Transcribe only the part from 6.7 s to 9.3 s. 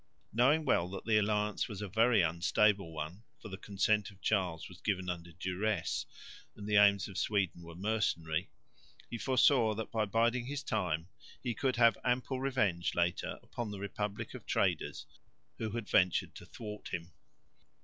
aims of Sweden were mercenary, he